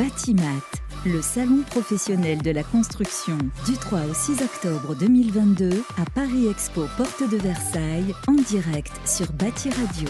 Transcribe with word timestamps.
Batimat, 0.00 0.62
le 1.04 1.20
salon 1.20 1.62
professionnel 1.68 2.40
de 2.40 2.50
la 2.50 2.62
construction, 2.62 3.36
du 3.66 3.74
3 3.74 4.06
au 4.06 4.14
6 4.14 4.42
octobre 4.42 4.96
2022 4.98 5.82
à 5.98 6.08
Paris 6.14 6.46
Expo 6.46 6.86
Porte 6.96 7.30
de 7.30 7.36
Versailles, 7.36 8.14
en 8.26 8.32
direct 8.32 8.92
sur 9.04 9.30
Bati 9.32 9.68
Radio. 9.68 10.08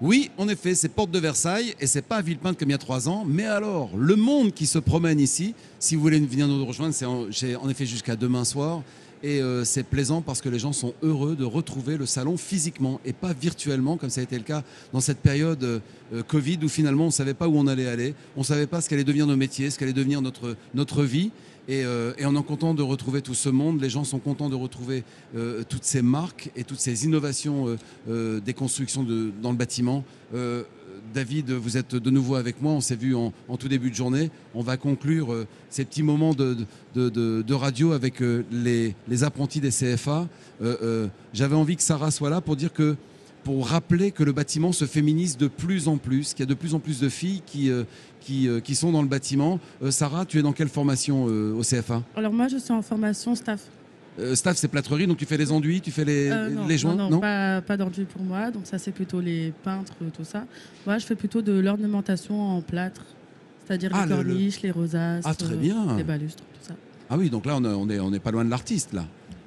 Oui, 0.00 0.30
en 0.38 0.48
effet, 0.48 0.76
c'est 0.76 0.88
Porte 0.88 1.10
de 1.10 1.18
Versailles 1.18 1.74
et 1.80 1.88
c'est 1.88 2.02
pas 2.02 2.18
à 2.18 2.22
Villepinte 2.22 2.56
comme 2.56 2.68
il 2.68 2.72
y 2.72 2.76
a 2.76 2.78
trois 2.78 3.08
ans. 3.08 3.24
Mais 3.26 3.46
alors, 3.46 3.90
le 3.98 4.14
monde 4.14 4.52
qui 4.52 4.66
se 4.66 4.78
promène 4.78 5.18
ici, 5.18 5.56
si 5.80 5.96
vous 5.96 6.02
voulez 6.02 6.20
venir 6.20 6.46
nous 6.46 6.64
rejoindre, 6.64 6.94
c'est 6.94 7.56
en 7.56 7.68
effet 7.68 7.86
jusqu'à 7.86 8.14
demain 8.14 8.44
soir. 8.44 8.82
Et 9.22 9.40
euh, 9.40 9.64
c'est 9.64 9.82
plaisant 9.82 10.20
parce 10.20 10.40
que 10.40 10.48
les 10.48 10.58
gens 10.58 10.72
sont 10.72 10.94
heureux 11.02 11.36
de 11.36 11.44
retrouver 11.44 11.96
le 11.96 12.06
salon 12.06 12.36
physiquement 12.36 13.00
et 13.04 13.12
pas 13.12 13.32
virtuellement, 13.32 13.96
comme 13.96 14.10
ça 14.10 14.20
a 14.20 14.24
été 14.24 14.36
le 14.36 14.44
cas 14.44 14.62
dans 14.92 15.00
cette 15.00 15.18
période 15.18 15.64
euh, 15.64 16.22
Covid 16.22 16.58
où 16.62 16.68
finalement 16.68 17.04
on 17.04 17.08
ne 17.08 17.12
savait 17.12 17.34
pas 17.34 17.48
où 17.48 17.56
on 17.56 17.66
allait 17.66 17.88
aller, 17.88 18.14
on 18.36 18.40
ne 18.40 18.44
savait 18.44 18.66
pas 18.66 18.80
ce 18.80 18.88
qu'allait 18.88 19.04
devenir 19.04 19.26
nos 19.26 19.36
métiers, 19.36 19.70
ce 19.70 19.78
qu'allait 19.78 19.92
devenir 19.92 20.20
notre, 20.20 21.02
vie. 21.02 21.30
Et, 21.68 21.84
euh, 21.84 22.12
et, 22.18 22.26
on 22.26 22.38
est 22.38 22.42
content 22.44 22.74
de 22.74 22.82
retrouver 22.82 23.22
tout 23.22 23.34
ce 23.34 23.48
monde. 23.48 23.80
Les 23.80 23.90
gens 23.90 24.04
sont 24.04 24.20
contents 24.20 24.48
de 24.48 24.54
retrouver 24.54 25.02
toutes 25.68 25.84
ces 25.84 26.02
marques 26.02 26.50
et 26.54 26.62
toutes 26.62 26.78
ces 26.78 27.04
innovations 27.04 27.76
des 28.06 28.54
constructions 28.54 29.04
dans 29.42 29.50
le 29.50 29.56
bâtiment. 29.56 30.04
David, 31.14 31.50
vous 31.50 31.76
êtes 31.76 31.94
de 31.94 32.10
nouveau 32.10 32.34
avec 32.36 32.60
moi. 32.60 32.72
On 32.72 32.80
s'est 32.80 32.96
vu 32.96 33.14
en, 33.14 33.32
tout 33.58 33.68
début 33.68 33.90
de 33.90 33.94
journée. 33.94 34.30
On 34.54 34.62
va 34.62 34.76
conclure 34.76 35.32
euh, 35.32 35.46
ces 35.70 35.84
petits 35.84 36.02
moments 36.02 36.34
de, 36.34 37.52
radio 37.52 37.92
avec 37.92 38.22
euh, 38.22 38.44
les, 38.50 39.24
apprentis 39.24 39.60
des 39.60 39.70
CFA. 39.70 40.28
Euh, 40.62 41.08
j'avais 41.32 41.56
envie 41.56 41.76
que 41.76 41.82
Sarah 41.82 42.10
soit 42.10 42.30
là 42.30 42.40
pour 42.40 42.56
dire 42.56 42.72
que 42.72 42.96
pour 43.44 43.68
rappeler 43.68 44.10
que 44.10 44.24
le 44.24 44.32
bâtiment 44.32 44.72
se 44.72 44.86
féminise 44.86 45.36
de 45.36 45.46
plus 45.46 45.86
en 45.86 45.98
plus, 45.98 46.34
qu'il 46.34 46.40
y 46.40 46.42
a 46.42 46.46
de 46.46 46.54
plus 46.54 46.74
en 46.74 46.80
plus 46.80 46.98
de 46.98 47.08
filles 47.08 47.42
qui, 47.46 47.70
qui, 48.20 48.48
qui 48.64 48.74
sont 48.74 48.90
dans 48.90 49.02
le 49.02 49.08
bâtiment. 49.08 49.60
Sarah, 49.90 50.24
tu 50.24 50.40
es 50.40 50.42
dans 50.42 50.52
quelle 50.52 50.68
formation 50.68 51.26
au 51.26 51.60
CFA 51.60 52.02
Alors 52.16 52.32
moi, 52.32 52.48
je 52.48 52.56
suis 52.56 52.72
en 52.72 52.82
formation 52.82 53.36
staff. 53.36 53.60
Euh, 54.18 54.34
staff, 54.34 54.56
c'est 54.56 54.68
plâtrerie, 54.68 55.06
donc 55.06 55.18
tu 55.18 55.26
fais 55.26 55.36
les 55.36 55.52
enduits, 55.52 55.80
tu 55.80 55.90
fais 55.90 56.04
les, 56.04 56.30
euh, 56.30 56.48
les 56.66 56.78
joints 56.78 56.94
Non, 56.94 57.10
non, 57.10 57.20
pas, 57.20 57.60
pas 57.60 57.76
d'enduits 57.76 58.06
pour 58.06 58.22
moi, 58.22 58.50
donc 58.50 58.66
ça 58.66 58.78
c'est 58.78 58.92
plutôt 58.92 59.20
les 59.20 59.52
peintres, 59.62 59.94
tout 60.16 60.24
ça. 60.24 60.44
Moi, 60.86 60.98
je 60.98 61.04
fais 61.04 61.14
plutôt 61.14 61.42
de 61.42 61.52
l'ornementation 61.52 62.40
en 62.40 62.62
plâtre, 62.62 63.04
c'est-à-dire 63.66 63.90
les 63.90 64.00
ah, 64.00 64.08
corniches, 64.08 64.62
les 64.62 64.70
rosaces, 64.70 65.24
ah, 65.26 65.34
très 65.34 65.56
bien. 65.56 65.96
les 65.96 66.04
balustres, 66.04 66.42
tout 66.42 66.66
ça. 66.66 66.74
Ah 67.10 67.18
oui, 67.18 67.28
donc 67.28 67.44
là, 67.44 67.56
on 67.56 67.64
on 67.64 68.12
est 68.12 68.18
pas 68.18 68.30
loin 68.30 68.44
de 68.44 68.50
l'artiste, 68.50 68.94
là. 68.94 69.04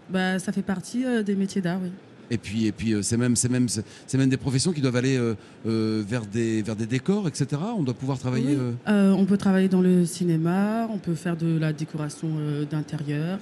Bah, 0.09 0.39
ça 0.39 0.51
fait 0.51 0.61
partie 0.61 1.03
euh, 1.03 1.23
des 1.23 1.35
métiers 1.35 1.61
d'art, 1.61 1.79
oui. 1.81 1.89
Et 2.31 2.37
puis, 2.37 2.67
et 2.67 2.71
puis 2.71 2.93
c'est 3.01 3.17
même, 3.17 3.33
même, 3.49 3.67
même 4.13 4.29
des 4.29 4.37
professions 4.37 4.71
qui 4.71 4.81
doivent 4.81 4.97
aller 4.97 5.19
vers, 5.65 6.27
des, 6.27 6.61
vers 6.61 6.75
des 6.75 6.85
décors, 6.85 7.27
etc. 7.27 7.59
On 7.75 7.81
doit 7.81 7.95
pouvoir 7.95 8.19
travailler. 8.19 8.55
on 8.85 9.25
peut 9.25 9.37
travailler 9.37 9.67
dans 9.67 9.81
le 9.81 10.05
cinéma, 10.05 10.87
on 10.93 10.99
peut 10.99 11.15
faire 11.15 11.35
de 11.35 11.57
la 11.57 11.73
décoration 11.73 12.29
d'intérieur. 12.69 13.39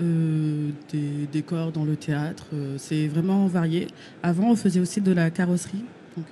Euh, 0.00 0.70
des 0.92 1.26
décors 1.32 1.72
dans 1.72 1.84
le 1.84 1.96
théâtre. 1.96 2.46
Euh, 2.54 2.76
c'est 2.78 3.08
vraiment 3.08 3.48
varié. 3.48 3.88
Avant, 4.22 4.52
on 4.52 4.56
faisait 4.56 4.78
aussi 4.78 5.00
de 5.00 5.10
la 5.10 5.30
carrosserie. 5.30 5.84
Euh, 6.16 6.22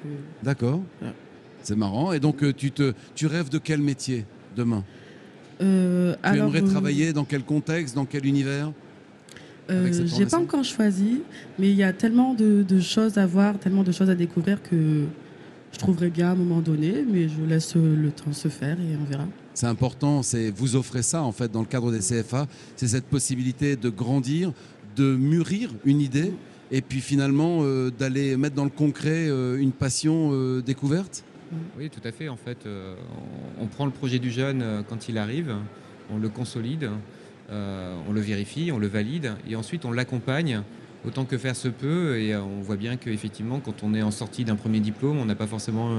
D'accord. 0.42 0.83
C'est 1.62 1.75
marrant. 1.77 2.12
Et 2.12 2.20
donc, 2.20 2.45
tu, 2.56 2.70
te, 2.70 2.92
tu 3.17 3.27
rêves 3.27 3.48
de 3.48 3.58
quel 3.58 3.81
métier 3.81 4.25
demain? 4.55 4.84
Tu 5.58 5.64
aimerais 5.64 6.62
travailler 6.62 7.12
dans 7.12 7.25
quel 7.25 7.42
contexte, 7.42 7.97
dans 7.97 8.05
quel 8.05 8.25
univers? 8.27 8.70
Euh, 9.70 9.91
J'ai 10.05 10.27
pas 10.27 10.39
encore 10.39 10.62
choisi, 10.62 11.23
mais 11.58 11.70
il 11.70 11.77
y 11.77 11.83
a 11.83 11.92
tellement 11.92 12.34
de, 12.34 12.62
de, 12.62 12.80
choses 12.80 13.19
à 13.19 13.27
voir, 13.27 13.58
tellement 13.58 13.83
de 13.83 13.91
choses 13.91 14.11
à 14.11 14.14
découvrir 14.14 14.62
que 14.62 15.06
je 15.77 15.80
trouverais 15.80 16.08
bien 16.08 16.28
à 16.28 16.32
un 16.32 16.36
moment 16.36 16.62
donné, 16.62 17.05
mais 17.06 17.28
je 17.28 17.42
laisse 17.42 17.77
le 17.77 18.10
temps 18.10 18.32
se 18.32 18.48
faire 18.48 18.80
et 18.80 18.96
on 18.98 19.05
verra 19.05 19.27
c'est 19.56 19.66
important, 19.66 20.22
c'est 20.22 20.50
vous 20.50 20.77
offrez 20.77 21.02
ça 21.02 21.22
en 21.22 21.33
fait 21.33 21.50
dans 21.50 21.60
le 21.60 21.66
cadre 21.66 21.91
des 21.91 22.00
CFA, 22.00 22.46
c'est 22.77 22.88
cette 22.88 23.06
possibilité 23.06 23.74
de 23.74 23.88
grandir, 23.88 24.52
de 24.96 25.16
mûrir 25.16 25.70
une 25.86 26.02
idée 26.02 26.34
et 26.70 26.83
puis 26.83 27.01
finalement 27.01 27.61
euh, 27.62 27.90
d'aller 27.90 28.36
mettre 28.36 28.55
dans 28.55 28.64
le 28.64 28.70
concret 28.70 29.28
euh, 29.28 29.56
une 29.56 29.73
passion 29.73 30.30
euh, 30.33 30.61
découverte. 30.61 31.24
Oui, 31.78 31.89
tout 31.89 32.06
à 32.06 32.12
fait. 32.12 32.28
En 32.28 32.36
fait, 32.36 32.67
on, 33.61 33.67
prend 33.67 33.86
le 33.86 33.92
projet 33.92 34.18
du 34.18 34.30
jeune 34.30 34.83
quand 34.89 35.08
il 35.08 35.17
arrive, 35.17 35.55
on 36.11 36.18
le 36.18 36.28
consolide, 36.28 36.90
on 37.51 38.12
le 38.12 38.20
vérifie, 38.20 38.72
on 38.72 38.78
le 38.78 38.89
valide 38.89 39.33
et 39.48 39.55
ensuite 39.55 39.84
on 39.84 39.92
l'accompagne 39.92 40.62
autant 41.06 41.24
que 41.24 41.39
faire 41.39 41.56
se 41.56 41.68
peut. 41.68 42.18
Et 42.18 42.36
on 42.36 42.61
voit 42.61 42.77
bien 42.77 42.96
qu'effectivement, 42.96 43.61
quand 43.61 43.83
on 43.83 43.94
est 43.94 44.02
en 44.02 44.11
sortie 44.11 44.44
d'un 44.44 44.56
premier 44.56 44.80
diplôme, 44.80 45.18
on 45.18 45.24
n'a 45.24 45.34
pas 45.34 45.46
forcément 45.46 45.90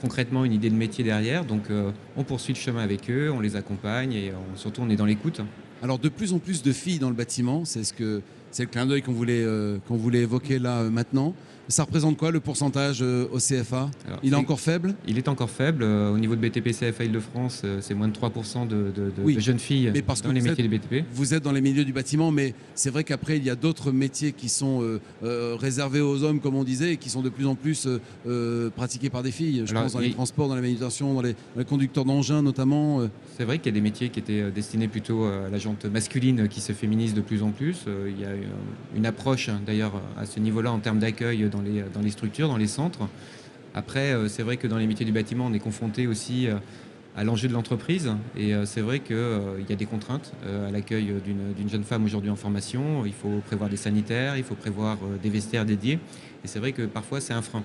concrètement 0.00 0.44
une 0.44 0.52
idée 0.52 0.70
de 0.70 0.74
métier 0.74 1.04
derrière. 1.04 1.44
Donc 1.44 1.70
euh, 1.70 1.90
on 2.16 2.24
poursuit 2.24 2.54
le 2.54 2.58
chemin 2.58 2.82
avec 2.82 3.10
eux, 3.10 3.30
on 3.30 3.40
les 3.40 3.56
accompagne 3.56 4.12
et 4.12 4.32
surtout 4.56 4.82
on 4.82 4.90
est 4.90 4.96
dans 4.96 5.06
l'écoute. 5.06 5.40
Alors 5.82 5.98
de 5.98 6.08
plus 6.08 6.32
en 6.32 6.38
plus 6.38 6.62
de 6.62 6.72
filles 6.72 6.98
dans 6.98 7.08
le 7.08 7.14
bâtiment, 7.14 7.64
c'est 7.64 7.84
ce 7.84 7.92
que 7.92 8.22
c'est 8.50 8.64
le 8.64 8.68
clin 8.68 8.86
d'œil 8.86 9.02
qu'on 9.02 9.12
voulait, 9.12 9.42
euh, 9.42 9.78
qu'on 9.86 9.96
voulait 9.96 10.20
évoquer 10.20 10.58
là 10.58 10.78
euh, 10.78 10.90
maintenant. 10.90 11.34
Ça 11.70 11.84
représente 11.84 12.16
quoi 12.16 12.30
le 12.30 12.40
pourcentage 12.40 13.00
euh, 13.02 13.28
au 13.30 13.36
CFA 13.36 13.90
Il 14.22 14.32
est, 14.32 14.36
encore 14.36 14.58
faible? 14.58 14.94
Il 15.06 15.18
est 15.18 15.28
encore 15.28 15.50
faible. 15.50 15.82
Au 15.82 16.16
niveau 16.16 16.34
de 16.34 16.40
BTP 16.40 16.70
CFA 16.70 17.04
Île-de-France, 17.04 17.62
c'est 17.82 17.92
moins 17.92 18.08
de 18.08 18.14
3% 18.14 18.66
de, 18.66 18.90
de, 18.90 19.38
jeunes 19.38 19.58
filles 19.58 19.90
mais 19.92 20.00
parce 20.00 20.22
dans 20.22 20.32
les 20.32 20.40
métiers 20.40 20.66
du 20.66 20.74
BTP. 20.74 21.04
Vous 21.12 21.34
êtes 21.34 21.42
dans 21.42 21.52
les 21.52 21.60
milieux 21.60 21.84
du 21.84 21.92
bâtiment, 21.92 22.30
mais 22.30 22.54
c'est 22.74 22.88
vrai 22.88 23.04
qu'après, 23.04 23.36
il 23.36 23.44
y 23.44 23.50
a 23.50 23.54
d'autres 23.54 23.92
métiers 23.92 24.32
qui 24.32 24.48
sont 24.48 24.98
réservés 25.20 26.00
aux 26.00 26.24
hommes, 26.24 26.40
comme 26.40 26.54
on 26.54 26.64
disait, 26.64 26.94
et 26.94 26.96
qui 26.96 27.10
sont 27.10 27.20
de 27.20 27.28
plus 27.28 27.46
en 27.46 27.54
plus 27.54 27.86
pratiqués 28.74 29.10
par 29.10 29.22
des 29.22 29.30
filles. 29.30 29.64
Je 29.66 29.74
pense 29.74 29.92
dans 29.92 29.98
les 29.98 30.12
transports, 30.12 30.48
dans 30.48 30.54
la 30.54 30.62
manutention, 30.62 31.12
dans 31.12 31.22
les, 31.22 31.34
conducteurs 31.68 32.06
d'engins 32.06 32.40
notamment. 32.40 33.02
C'est 33.36 33.44
vrai 33.44 33.58
qu'il 33.58 33.66
y 33.66 33.74
a 33.74 33.78
des 33.78 33.82
métiers 33.82 34.08
qui 34.08 34.20
étaient 34.20 34.50
destinés 34.50 34.88
plutôt 34.88 35.24
à 35.24 35.50
la 35.50 35.58
jante 35.58 35.84
masculine 35.84 36.48
qui 36.48 36.62
se 36.62 36.72
féminisent 36.72 37.14
de 37.14 37.20
plus 37.20 37.42
en 37.42 37.50
plus. 37.50 37.84
Il 38.06 38.18
y 38.18 38.24
a 38.24 38.30
une 38.94 39.06
approche 39.06 39.48
hein, 39.48 39.60
d'ailleurs 39.64 40.00
à 40.16 40.26
ce 40.26 40.40
niveau-là 40.40 40.72
en 40.72 40.78
termes 40.78 40.98
d'accueil 40.98 41.48
dans 41.50 41.60
les, 42.00 42.10
structures, 42.10 42.48
dans 42.48 42.56
les 42.56 42.66
centres. 42.66 43.08
Après, 43.74 44.12
euh, 44.12 44.28
c'est 44.28 44.42
vrai 44.42 44.56
que 44.56 44.66
dans 44.66 44.78
les 44.78 44.86
métiers 44.86 45.06
du 45.06 45.12
bâtiment, 45.12 45.46
on 45.46 45.52
est 45.52 45.58
confronté 45.58 46.06
aussi 46.06 46.48
euh, 46.48 46.54
à 47.16 47.24
l'enjeu 47.24 47.48
de 47.48 47.52
l'entreprise. 47.52 48.10
Et 48.36 48.54
euh, 48.54 48.64
c'est 48.64 48.80
vrai 48.80 49.00
qu'il 49.00 49.16
y 49.68 49.72
a 49.72 49.76
des 49.76 49.86
contraintes 49.86 50.32
à 50.44 50.70
l'accueil 50.70 51.12
d'une 51.24 51.68
jeune 51.68 51.84
femme 51.84 52.04
aujourd'hui 52.04 52.30
en 52.30 52.36
formation. 52.36 53.04
Il 53.06 53.12
faut 53.12 53.40
prévoir 53.46 53.70
des 53.70 53.76
sanitaires, 53.76 54.36
il 54.36 54.44
faut 54.44 54.54
prévoir 54.54 54.98
des 55.22 55.30
vestiaires 55.30 55.64
dédiés. 55.64 55.98
Et 56.44 56.48
c'est 56.48 56.58
vrai 56.58 56.72
que 56.72 56.82
parfois, 56.82 57.20
c'est 57.20 57.34
un 57.34 57.42
frein. 57.42 57.62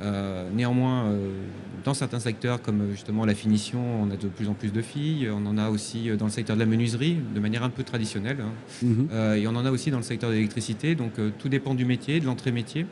Euh, 0.00 0.48
néanmoins, 0.52 1.04
euh, 1.06 1.42
dans 1.84 1.94
certains 1.94 2.20
secteurs 2.20 2.62
comme 2.62 2.90
justement 2.90 3.24
la 3.24 3.34
finition, 3.34 3.80
on 4.02 4.10
a 4.10 4.16
de 4.16 4.28
plus 4.28 4.48
en 4.48 4.54
plus 4.54 4.72
de 4.72 4.82
filles. 4.82 5.28
On 5.30 5.46
en 5.46 5.58
a 5.58 5.68
aussi 5.70 6.10
euh, 6.10 6.16
dans 6.16 6.26
le 6.26 6.30
secteur 6.30 6.56
de 6.56 6.60
la 6.60 6.66
menuiserie, 6.66 7.18
de 7.34 7.40
manière 7.40 7.62
un 7.62 7.70
peu 7.70 7.82
traditionnelle. 7.82 8.38
Hein. 8.40 8.52
Mhm. 8.82 9.08
et 9.36 9.46
on 9.46 9.54
en 9.56 9.64
a 9.64 9.70
aussi 9.70 9.90
dans 9.90 9.98
le 9.98 10.02
secteur 10.02 10.30
de 10.30 10.34
l'électricité. 10.34 10.94
Donc 10.94 11.12
tout 11.38 11.48
dépend 11.48 11.74
du 11.74 11.84
métier, 11.84 12.20
de 12.20 12.26
l'entrée 12.26 12.52
métier. 12.52 12.86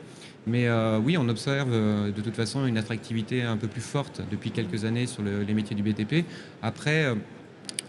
Mais 0.47 0.67
oui, 1.03 1.17
on 1.17 1.27
observe 1.29 1.71
de 1.71 2.21
toute 2.21 2.35
façon 2.35 2.65
une 2.65 2.77
attractivité 2.77 3.43
un 3.43 3.57
peu 3.57 3.67
plus 3.67 3.81
forte 3.81 4.21
depuis 4.31 4.51
quelques 4.51 4.85
années 4.85 5.05
sur 5.05 5.23
les 5.23 5.53
métiers 5.53 5.75
du 5.75 5.83
BTP. 5.83 6.25
Après, 6.61 7.13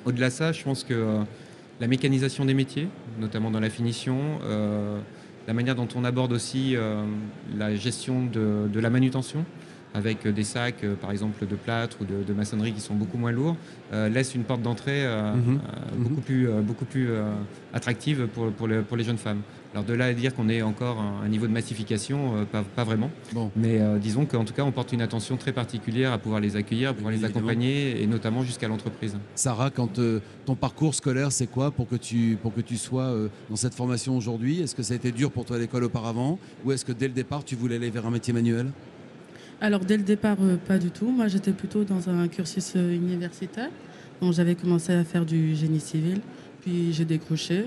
au-delà 0.05 0.29
de 0.29 0.35
ça, 0.35 0.53
je 0.53 0.63
pense 0.63 0.85
que 0.85 1.19
la 1.81 1.87
mécanisation 1.87 2.45
des 2.45 2.55
métiers, 2.55 2.89
notamment 3.19 3.51
dans 3.51 3.61
la 3.61 3.71
finition, 3.71 4.39
la 5.47 5.55
manière 5.55 5.75
dont 5.75 5.89
on 5.95 6.05
aborde 6.05 6.33
aussi 6.33 6.77
euh, 6.77 7.05
la 7.57 7.75
gestion 7.75 8.25
de, 8.27 8.79
la 8.79 8.91
manutention 8.91 9.45
avec 9.95 10.27
des 10.27 10.45
sacs, 10.45 10.85
euh, 10.85 10.95
par 10.95 11.11
exemple, 11.11 11.47
de 11.47 11.55
plâtre 11.55 11.99
ou 12.01 12.05
de, 12.05 12.33
maçonnerie 12.33 12.73
qui 12.73 12.81
sont 12.81 12.95
beaucoup 12.95 13.19
moins 13.19 13.33
lourds, 13.33 13.57
euh, 13.93 14.09
laisse 14.09 14.35
une 14.35 14.45
porte 14.45 14.63
d'entrée 14.63 15.07
mhm. 15.07 15.61
beaucoup 15.99 16.15
mhm. 16.17 16.23
plus, 16.23 16.49
beaucoup 16.63 16.85
plus 16.85 17.11
attractive 17.75 18.27
pour, 18.29 18.51
pour, 18.53 18.97
les 18.97 19.05
jeunes 19.05 19.19
femmes. 19.19 19.43
Alors 19.73 19.85
de 19.85 19.95
là 19.95 20.07
à 20.07 20.13
dire 20.13 20.35
qu'on 20.35 20.49
est 20.51 20.61
encore 20.61 21.01
à 21.01 21.25
un 21.25 21.29
niveau 21.29 21.47
de 21.47 21.53
massification, 21.53 22.47
pas, 22.53 22.85
vraiment. 22.85 23.11
Mais 23.57 23.81
disons 23.99 24.27
qu'en 24.27 24.45
tout 24.45 24.53
cas, 24.53 24.65
on 24.65 24.73
porte 24.73 24.93
une 24.93 25.01
attention 25.01 25.37
très 25.37 25.53
particulière 25.53 26.13
à 26.13 26.19
pouvoir 26.19 26.41
les 26.41 26.57
accueillir, 26.57 26.91
à 26.91 26.95
pouvoir 26.95 27.13
les 27.13 27.25
accompagner, 27.25 28.03
et 28.03 28.07
notamment 28.07 28.43
jusqu'à 28.43 28.69
l'entreprise. 28.69 29.17
Sarah, 29.35 29.71
quand 29.71 29.99
ton 30.45 30.55
parcours 30.57 30.95
scolaire, 30.95 31.33
c'est 31.33 31.47
quoi 31.47 31.71
pour 31.71 31.89
que 31.89 31.97
tu, 31.97 32.37
pour 32.43 32.53
que 32.55 32.61
tu 32.61 32.77
sois 32.77 33.15
dans 33.49 33.57
cette 33.57 33.75
formation 33.75 34.17
aujourd'hui? 34.17 34.61
Est-ce 34.61 34.75
que 34.75 34.83
ça 34.83 34.93
a 34.93 34.97
été 34.97 35.11
dur 35.11 35.31
pour 35.31 35.47
toi 35.47 35.57
à 35.57 35.59
l'école 35.59 35.85
auparavant? 35.85 36.39
Ou 36.65 36.73
est-ce 36.73 36.85
que 36.85 36.93
dès 36.93 37.09
le 37.09 37.15
départ, 37.15 37.43
tu 37.43 37.57
voulais 37.57 37.77
aller 37.77 37.91
vers 37.91 38.07
un 38.07 38.11
métier 38.11 38.35
manuel? 38.35 38.67
Alors 39.63 39.81
dès 39.81 39.97
le 39.97 40.03
départ, 40.03 40.39
euh, 40.43 40.57
pas 40.57 40.77
du 40.77 40.91
tout. 40.91 41.09
Moi, 41.09 41.29
j'étais 41.29 41.53
plutôt 41.53 41.85
dans 41.85 42.11
un 42.11 42.27
cursus 42.27 42.73
euh, 42.75 42.95
universitaire. 42.95 43.71
Donc 44.21 44.33
j'avais 44.33 44.57
commencé 44.57 44.93
à 44.93 45.05
faire 45.05 45.25
du 45.25 45.55
génie 45.55 45.81
civil, 45.81 46.21
puis 46.61 46.93
j'ai 46.93 47.05
décroché. 47.05 47.67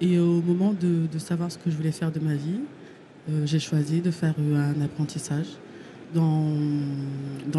Et 0.00 0.18
au 0.18 0.40
moment 0.40 0.72
de, 0.72 1.18
savoir 1.18 1.52
ce 1.52 1.58
que 1.58 1.70
je 1.70 1.76
voulais 1.76 1.92
faire 1.92 2.10
de 2.10 2.20
ma 2.20 2.34
vie, 2.34 2.60
euh, 3.28 3.46
j'ai 3.46 3.58
choisi 3.58 4.00
de 4.00 4.10
faire 4.10 4.34
un 4.38 4.80
apprentissage 4.80 5.46
dans, 6.14 6.54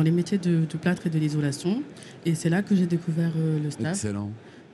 les 0.04 0.12
métiers 0.12 0.38
de, 0.38 0.66
plâtre 0.82 1.08
et 1.08 1.10
de 1.10 1.20
l'isolation. 1.20 1.84
Et 2.26 2.36
c'est 2.36 2.50
là 2.50 2.62
que 2.62 2.76
j'ai 2.76 2.88
découvert 2.88 3.32
le 3.36 3.70
staff. 3.70 3.96
Excellent. 3.96 4.32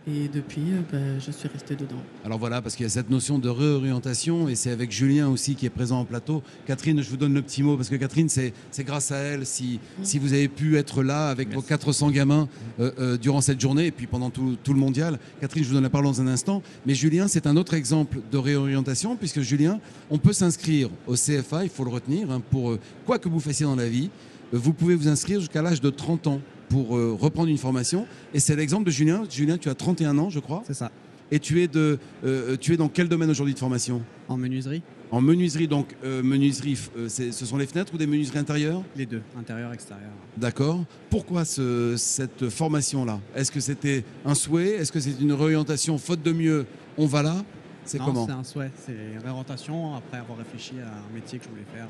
Et 0.10 0.30
depuis, 0.30 0.62
euh, 0.72 0.82
bah, 0.90 1.20
je 1.20 1.32
suis 1.32 1.50
restée 1.50 1.76
dedans. 1.76 2.02
Alors 2.24 2.40
voilà, 2.40 2.62
parce 2.62 2.76
qu'il 2.76 2.84
y 2.84 2.88
a 2.88 2.90
cette 2.90 3.10
notion 3.10 3.40
de 3.40 3.50
réorientation 3.50 4.48
et 4.48 4.56
c'est 4.56 4.72
avec 4.72 4.90
Julien 4.90 5.28
aussi 5.28 5.56
qui 5.56 5.66
est 5.66 5.70
présent 5.70 6.00
en 6.00 6.06
plateau. 6.06 6.42
Catherine, 6.66 7.02
je 7.02 7.10
vous 7.10 7.18
donne 7.18 7.34
le 7.34 7.42
petit 7.42 7.62
mot 7.62 7.76
parce 7.76 7.90
que 7.90 7.96
Catherine, 7.96 8.30
c'est 8.30 8.54
c'est 8.72 8.86
grâce 8.86 9.12
à 9.12 9.18
elle 9.18 9.46
si, 9.46 9.82
si 10.04 10.18
vous 10.18 10.32
avez 10.32 10.48
pu 10.48 10.78
être 10.78 11.04
là 11.04 11.28
avec 11.28 11.50
vos 11.50 11.56
Merci. 11.56 11.68
400 11.68 12.12
gamins 12.12 12.48
euh, 12.80 12.92
euh, 13.00 13.18
durant 13.18 13.42
cette 13.42 13.60
journée 13.60 13.88
et 13.88 13.92
puis 13.92 14.08
pendant 14.08 14.30
tout, 14.30 14.58
tout 14.64 14.74
le 14.74 14.80
mondial. 14.80 15.20
Catherine, 15.42 15.64
je 15.64 15.68
vous 15.68 15.74
donne 15.76 15.84
la 15.84 15.90
parole 15.90 16.06
dans 16.06 16.22
un 16.22 16.28
instant. 16.28 16.62
Mais 16.86 16.96
Julien, 16.96 17.28
c'est 17.28 17.46
un 17.46 17.58
autre 17.58 17.74
exemple 17.74 18.20
de 18.32 18.38
réorientation 18.38 19.18
puisque 19.18 19.42
Julien, 19.42 19.80
on 20.10 20.20
peut 20.20 20.34
s'inscrire 20.34 20.90
au 21.06 21.16
CFA, 21.16 21.66
il 21.66 21.70
faut 21.70 21.84
le 21.84 21.92
retenir, 21.92 22.32
hein, 22.32 22.42
pour 22.50 22.72
euh, 22.72 22.80
quoi 23.06 23.20
que 23.20 23.28
vous 23.28 23.42
fassiez 23.42 23.66
dans 23.66 23.76
la 23.76 23.90
vie. 23.90 24.10
Vous 24.54 24.72
pouvez 24.72 24.96
vous 24.96 25.10
inscrire 25.10 25.42
jusqu'à 25.42 25.62
l'âge 25.62 25.82
de 25.82 25.90
30 25.90 26.28
ans 26.28 26.42
pour 26.70 26.98
euh, 26.98 27.14
reprendre 27.20 27.50
une 27.50 27.58
formation. 27.58 28.06
Et 28.34 28.40
c'est 28.40 28.56
l'exemple 28.56 28.86
de 28.86 28.92
Julien. 28.92 29.24
Julien, 29.30 29.58
tu 29.58 29.70
as 29.70 29.76
31 29.76 30.18
ans, 30.18 30.30
je 30.30 30.40
crois. 30.40 30.64
C'est 30.66 30.74
ça. 30.74 30.92
Et 31.32 31.40
tu 31.40 31.62
es, 31.62 31.68
de, 31.68 32.00
euh, 32.24 32.56
tu 32.58 32.74
es 32.74 32.78
dans 32.78 32.88
quel 32.88 33.10
domaine 33.10 33.30
aujourd'hui 33.30 33.54
de 33.54 33.60
formation? 33.60 34.02
En 34.30 34.38
menuiserie, 34.38 34.82
En 35.12 35.20
menuiserie, 35.22 35.68
donc 35.68 35.94
euh, 36.06 36.24
menuiserie, 36.24 36.78
euh, 36.98 37.10
ce 37.10 37.32
sont 37.46 37.58
les 37.58 37.66
fenêtres 37.68 37.94
ou 37.94 37.98
des 37.98 38.08
menuiseries 38.08 38.40
intérieures? 38.40 38.82
Les 38.96 39.06
deux, 39.06 39.22
intérieur, 39.38 39.74
extérieur. 39.74 40.10
D'accord. 40.38 40.86
Pourquoi 41.10 41.44
ce- 41.44 41.96
cette 41.98 42.50
formation-là? 42.50 43.20
Est-ce 43.36 43.52
que 43.52 43.60
c'était 43.60 44.06
un 44.26 44.36
souhait? 44.36 44.72
Est-ce 44.76 44.92
que 44.92 45.00
c'est 45.02 45.20
une 45.20 45.34
réorientation? 45.34 45.98
Faute 45.98 46.22
de 46.24 46.32
mieux 46.32 46.66
On 46.98 47.06
va 47.08 47.22
là? 47.24 47.44
C'est 47.84 48.00
Non, 48.00 48.06
comment? 48.06 48.26
C'est 48.26 48.32
un 48.34 48.44
souhait, 48.44 48.72
c'est 48.86 48.92
une 49.16 49.22
réorientation 49.24 49.96
après 49.96 50.18
avoir 50.18 50.38
réfléchi 50.40 50.74
à 50.80 50.88
un 50.88 51.14
métier 51.14 51.40
que 51.40 51.46
je 51.46 51.50
voulais 51.50 51.66
faire 51.74 51.88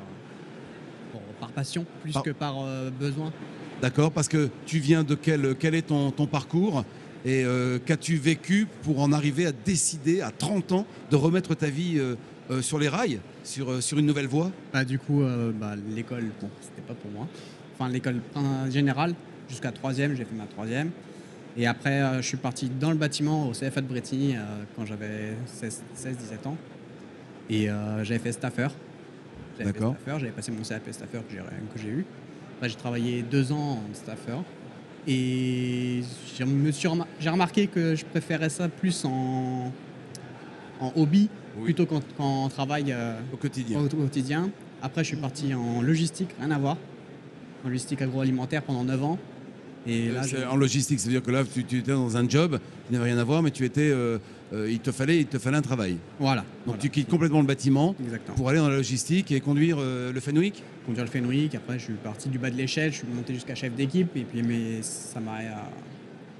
euh, 1.15 1.19
par 1.39 1.51
passion 1.51 1.85
plus 2.01 2.13
Par- 2.13 2.23
que 2.23 2.29
par 2.31 2.55
euh, 2.63 2.89
besoin. 2.89 3.31
D'accord 3.81 4.11
Parce 4.11 4.27
que 4.27 4.49
tu 4.65 4.79
viens 4.79 5.03
de 5.03 5.15
quel, 5.15 5.55
quel 5.59 5.75
est 5.75 5.83
ton, 5.87 6.11
ton 6.11 6.25
parcours 6.27 6.83
et 7.25 7.43
euh, 7.45 7.79
qu'as-tu 7.83 8.15
vécu 8.17 8.67
pour 8.83 9.01
en 9.01 9.11
arriver 9.11 9.45
à 9.45 9.51
décider 9.51 10.21
à 10.21 10.31
30 10.31 10.71
ans 10.71 10.85
de 11.11 11.15
remettre 11.15 11.55
ta 11.55 11.67
vie 11.69 11.99
euh, 11.99 12.61
sur 12.61 12.79
les 12.79 12.87
rails, 12.89 13.19
sur, 13.43 13.81
sur 13.83 13.99
une 13.99 14.05
nouvelle 14.05 14.27
voie? 14.27 14.51
Bah, 14.73 14.85
du 14.85 14.97
coup, 14.99 15.21
bah, 15.59 15.75
l'école, 15.95 16.25
bon, 16.41 16.49
c'était 16.61 16.81
pas 16.87 16.93
pour 16.93 17.11
moi. 17.11 17.27
Enfin, 17.77 17.91
l'école 17.91 18.21
générale, 18.71 19.13
jusqu'à 19.49 19.71
troisième, 19.71 20.15
j'ai 20.15 20.23
fait 20.25 20.35
ma 20.35 20.45
troisième. 20.45 20.89
Et 21.59 21.65
après, 21.65 22.01
euh, 22.01 22.21
je 22.21 22.27
suis 22.27 22.37
parti 22.37 22.69
dans 22.69 22.91
le 22.91 22.97
bâtiment 22.97 23.47
au 23.47 23.51
CFA 23.51 23.81
de 23.81 23.87
Bretigny 23.87 24.35
euh, 24.35 24.39
quand 24.75 24.85
j'avais 24.85 25.33
16-17 25.59 26.47
ans. 26.47 26.55
Et 27.49 27.69
euh, 27.69 28.03
j'avais 28.03 28.19
fait 28.19 28.31
staffer. 28.31 28.67
J'avais 29.57 29.73
fait 29.73 30.19
j'avais 30.19 30.31
passé 30.31 30.51
mon 30.51 30.61
CAP 30.63 30.91
staffer 30.91 31.19
que 31.19 31.31
j'ai, 31.33 31.37
que 31.39 31.79
j'ai 31.81 31.89
eu. 31.89 32.05
Après, 32.57 32.69
j'ai 32.69 32.75
travaillé 32.75 33.21
deux 33.21 33.51
ans 33.51 33.79
en 33.89 33.93
staffer. 33.93 34.37
Et 35.07 36.01
je 36.37 36.43
me 36.43 36.71
suis 36.71 36.87
remar- 36.87 37.07
j'ai 37.19 37.29
remarqué 37.29 37.67
que 37.67 37.95
je 37.95 38.03
préférais 38.05 38.49
ça 38.49 38.67
plus 38.67 39.05
en, 39.05 39.71
en 40.81 40.91
hobby 40.95 41.29
Oui. 41.57 41.65
plutôt 41.65 41.85
qu'en, 41.85 42.01
qu'en 42.17 42.49
travail 42.49 42.91
euh, 42.91 43.17
au 43.33 43.37
quotidien 43.37 43.79
au 43.79 43.87
quotidien. 43.87 44.49
Après, 44.81 45.03
je 45.03 45.09
suis 45.09 45.17
parti 45.17 45.53
en 45.55 45.81
logistique, 45.81 46.29
rien 46.39 46.51
à 46.51 46.57
voir. 46.59 46.77
En 47.65 47.69
logistique 47.69 48.01
agroalimentaire 48.01 48.61
pendant 48.63 48.83
9 48.83 49.03
ans. 49.03 49.17
Et 49.87 50.09
là, 50.09 50.21
Euh, 50.21 50.27
je... 50.27 50.37
En 50.47 50.55
logistique, 50.55 50.99
c'est-à-dire 50.99 51.23
que 51.23 51.31
là, 51.31 51.43
tu, 51.43 51.63
tu 51.63 51.79
étais 51.79 51.91
dans 51.91 52.17
un 52.17 52.27
job 52.27 52.59
qui 52.87 52.93
n'avait 52.93 53.05
rien 53.05 53.17
à 53.17 53.23
voir, 53.23 53.41
mais 53.41 53.51
tu 53.51 53.63
étais, 53.65 53.89
euh, 53.89 54.17
euh, 54.53 54.69
il, 54.69 54.79
te 54.79 54.91
fallait, 54.91 55.19
il 55.19 55.25
te 55.27 55.39
fallait 55.39 55.57
un 55.57 55.61
travail. 55.61 55.97
Voilà. 56.19 56.41
Donc 56.41 56.47
voilà. 56.65 56.81
tu 56.81 56.89
quittes 56.89 57.07
complètement 57.09 57.39
le 57.41 57.47
bâtiment 57.47 57.95
Exactement. 58.03 58.35
pour 58.35 58.49
aller 58.49 58.59
dans 58.59 58.69
la 58.69 58.75
logistique 58.77 59.31
et 59.31 59.39
conduire 59.39 59.77
euh, 59.79 60.11
le 60.11 60.19
Fenwick 60.19 60.63
Conduire 60.85 61.05
le 61.05 61.11
Fenwick. 61.11 61.55
Après, 61.55 61.79
je 61.79 61.85
suis 61.85 61.93
parti 61.93 62.29
du 62.29 62.37
bas 62.39 62.49
de 62.49 62.55
l'échelle. 62.55 62.91
Je 62.91 62.97
suis 62.99 63.07
monté 63.07 63.33
jusqu'à 63.33 63.55
chef 63.55 63.73
d'équipe. 63.73 64.15
Et 64.15 64.23
puis, 64.23 64.41
mais 64.41 64.81
ça 64.81 65.19
m'a, 65.19 65.39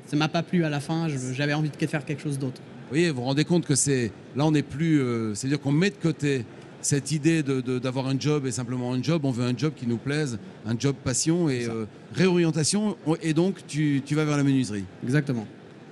ça 0.06 0.16
m'a 0.16 0.28
pas 0.30 0.44
plu 0.44 0.64
à 0.64 0.70
la 0.70 0.80
fin. 0.80 1.08
J'avais 1.34 1.54
envie 1.54 1.70
de 1.70 1.86
faire 1.88 2.06
quelque 2.06 2.22
chose 2.22 2.40
d'autre. 2.40 2.62
Vous 2.62 2.90
voyez, 2.92 3.10
vous 3.10 3.18
vous 3.18 3.24
rendez 3.24 3.44
compte 3.44 3.66
que 3.66 3.76
c'est 3.76 4.12
là, 4.38 4.46
on 4.46 4.52
n'est 4.52 4.62
plus. 4.64 5.02
C'est-à-dire 5.34 5.60
qu'on 5.60 5.74
met 5.74 5.90
de 5.90 5.96
côté 6.02 6.46
cette 6.81 7.12
idée 7.12 7.44
de- 7.44 7.59
de- 7.62 7.79
d'avoir 7.79 8.07
un 8.07 8.19
job 8.19 8.45
et 8.45 8.51
simplement 8.51 8.94
un 8.94 9.01
job. 9.01 9.25
On 9.25 9.31
veut 9.31 9.45
un 9.45 9.57
job 9.57 9.74
qui 9.75 9.88
nous 9.88 9.97
plaise, 9.97 10.38
un 10.65 10.75
job 10.77 10.95
passion 11.03 11.50
et 11.50 11.65
euh, 11.68 11.85
réorientation. 12.13 12.95
Et 13.21 13.33
donc, 13.33 13.65
tu, 13.68 14.01
tu 14.06 14.15
vas 14.15 14.25
vers 14.25 14.38
la 14.38 14.44
menuiserie. 14.44 14.85
Exactement. 15.03 15.45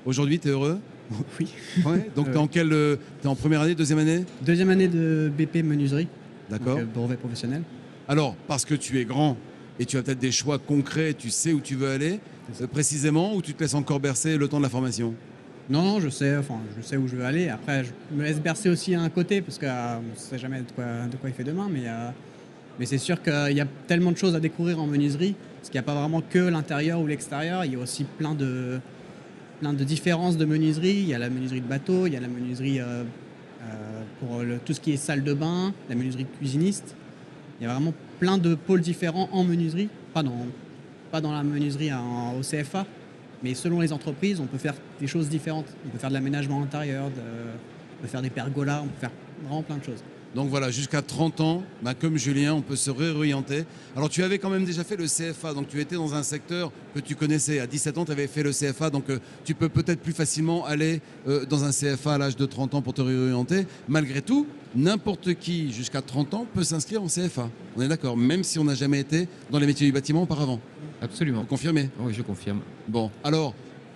Aujourd'hui, 0.06 0.40
tu 0.40 0.48
es 0.48 0.52
heureux? 0.52 0.80
Oui. 1.40 1.48
Ouais. 1.86 2.10
Donc, 2.16 2.28
tu 2.28 2.34
es 2.34 2.38
en 2.38 2.48
quelle 2.48 2.74
euh, 2.74 2.96
T'es 3.22 3.28
en 3.28 3.36
première 3.36 3.62
année, 3.62 3.76
deuxième 3.76 4.00
année? 4.00 4.24
Deuxième 4.42 4.70
année 4.70 4.88
de 4.88 5.32
BP 5.38 5.58
menuiserie. 5.64 6.08
D'accord. 6.50 6.78
euh, 6.80 6.86
brevet 6.86 7.16
professionnel. 7.16 7.62
Alors, 8.08 8.36
parce 8.48 8.66
que 8.66 8.74
tu 8.76 9.00
es 9.00 9.06
grand 9.06 9.38
et 9.80 9.86
tu 9.86 9.98
as 9.98 10.04
peut-être 10.04 10.20
des 10.20 10.32
choix 10.32 10.58
concrets, 10.60 11.14
tu 11.14 11.30
sais 11.30 11.54
où 11.54 11.60
tu 11.60 11.76
veux 11.76 11.90
aller, 11.90 12.20
précisément, 12.72 13.36
ou 13.36 13.42
tu 13.42 13.54
te 13.54 13.62
laisses 13.64 13.74
encore 13.74 14.00
bercer 14.00 14.38
le 14.38 14.48
temps 14.48 14.58
de 14.58 14.64
la 14.64 14.70
formation? 14.70 15.14
Non, 15.70 15.82
non, 15.82 16.00
je 16.00 16.10
sais, 16.10 16.36
je 16.78 16.82
sais 16.86 16.96
où 16.96 17.08
je 17.08 17.16
veux 17.16 17.26
aller. 17.26 17.50
Après, 17.50 17.84
je 17.84 17.92
me 18.16 18.24
laisse 18.24 18.40
bercer 18.40 18.70
aussi 18.70 18.94
à 18.94 19.02
un 19.02 19.10
côté 19.10 19.42
parce 19.42 19.58
qu'on 19.58 19.66
ne 19.68 20.16
sait 20.16 20.38
jamais 20.38 20.60
de 20.60 20.72
quoi, 20.72 20.84
de 20.84 21.18
il 21.28 21.34
fait 21.34 21.44
demain. 21.44 21.68
Mais, 21.72 21.88
euh, 21.88 22.10
mais 22.78 22.86
c'est 22.86 23.00
sûr 23.00 23.22
qu'il 23.24 23.54
y 23.58 23.62
a 23.62 23.68
tellement 23.88 24.12
de 24.12 24.18
choses 24.18 24.36
à 24.36 24.40
découvrir 24.40 24.80
en 24.80 24.86
menuiserie 24.86 25.36
parce 25.58 25.70
qu'il 25.70 25.80
n'y 25.80 25.84
a 25.84 25.88
pas 25.92 26.00
vraiment 26.00 26.22
que 26.22 26.38
l'intérieur 26.38 27.00
ou 27.02 27.08
l'extérieur. 27.08 27.66
Il 27.66 27.74
y 27.74 27.76
a 27.76 27.80
aussi 27.80 28.04
plein 28.04 28.36
de, 28.36 28.80
plein 29.60 29.74
de 29.74 29.84
différences 29.84 30.38
de 30.38 30.46
menuiserie. 30.46 30.98
Il 31.00 31.08
y 31.08 31.16
a 31.16 31.18
la 31.18 31.32
menuiserie 31.32 31.62
de 31.62 31.68
bateau, 31.68 32.06
il 32.06 32.14
y 32.14 32.18
a 32.18 32.20
la 32.20 32.28
menuiserie 32.28 32.80
euh, 32.80 33.04
euh, 33.64 34.02
pour 34.20 34.42
tout 34.66 34.74
ce 34.74 34.80
qui 34.80 34.92
est 34.94 34.98
salle 34.98 35.24
de 35.24 35.34
bain, 35.34 35.74
la 35.90 35.96
menuiserie 35.96 36.28
cuisiniste. 36.38 36.96
Il 37.60 37.64
y 37.64 37.68
a 37.68 37.74
vraiment 37.74 37.94
plein 38.20 38.38
de 38.38 38.54
pôles 38.54 38.82
différents 38.82 39.30
en 39.32 39.44
menuiserie. 39.44 39.90
Pas 40.14 40.22
dans, 40.22 41.32
la 41.32 41.44
menuiserie 41.44 41.92
en- 41.92 42.36
au 42.38 42.42
CFA, 42.42 42.86
mais 43.46 43.54
selon 43.54 43.80
les 43.80 43.94
entreprises, 43.94 44.40
on 44.40 44.48
peut 44.48 44.58
faire 44.58 44.74
des 45.00 45.06
choses 45.06 45.30
différentes. 45.30 45.68
On 45.86 45.90
peut 45.90 46.00
faire 46.00 46.10
de 46.10 46.16
l'aménagement 46.16 46.64
intérieur, 46.64 47.06
on 47.06 48.02
peut 48.02 48.08
faire 48.08 48.24
des 48.24 48.32
pergolas, 48.32 48.82
on 48.82 48.88
peut 48.88 49.00
faire 49.02 49.12
vraiment 49.44 49.62
plein 49.62 49.78
de 49.78 49.84
choses. 49.84 50.04
Donc 50.36 50.50
voilà, 50.50 50.70
jusqu'à 50.70 51.02
30 51.02 51.40
ans, 51.40 51.64
bah, 51.82 51.94
comme 51.94 52.18
Julien, 52.18 52.54
on 52.56 52.62
peut 52.62 52.76
se 52.76 52.92
réorienter. 52.92 53.64
Alors 53.96 54.10
tu 54.10 54.22
avais 54.22 54.38
quand 54.38 54.50
même 54.50 54.66
déjà 54.66 54.84
fait 54.84 54.98
le 54.98 55.06
CFA, 55.06 55.54
donc 55.54 55.70
tu 55.70 55.80
étais 55.80 55.96
dans 55.96 56.14
un 56.14 56.24
secteur 56.24 56.74
que 56.94 57.00
tu 57.00 57.16
connaissais. 57.16 57.60
À 57.60 57.68
17 57.68 57.98
ans, 57.98 58.04
tu 58.04 58.12
avais 58.12 58.28
fait 58.28 58.44
le 58.44 58.52
CFA, 58.52 58.90
donc 58.90 59.10
euh, 59.10 59.20
tu 59.46 59.56
peux 59.56 59.70
peut-être 59.70 60.02
plus 60.02 60.12
facilement 60.12 60.66
aller 60.66 61.00
euh, 61.30 61.46
dans 61.46 61.64
un 61.64 61.72
CFA 61.72 62.16
à 62.16 62.18
l'âge 62.18 62.36
de 62.36 62.46
30 62.46 62.76
ans 62.76 62.82
pour 62.82 62.94
te 62.94 63.02
réorienter. 63.02 63.66
Malgré 63.88 64.22
tout, 64.22 64.46
n'importe 64.76 65.36
qui 65.36 65.72
jusqu'à 65.72 66.02
30 66.02 66.34
ans 66.34 66.46
peut 66.54 66.66
s'inscrire 66.66 67.02
en 67.02 67.08
CFA. 67.08 67.50
On 67.78 67.82
est 67.82 67.88
d'accord, 67.88 68.18
même 68.18 68.44
si 68.44 68.60
on 68.60 68.66
n'a 68.66 68.76
jamais 68.76 69.00
été 69.00 69.30
dans 69.52 69.60
les 69.60 69.68
métiers 69.68 69.88
du 69.88 69.94
bâtiment 69.94 70.24
auparavant. 70.24 70.60
Absolument. 71.02 71.42
Vous 71.42 71.48
confirmez? 71.48 71.90
Oui, 72.02 72.14
je 72.14 72.22
confirme. 72.22 72.60
Bon, 72.90 73.10
alors, 73.24 73.56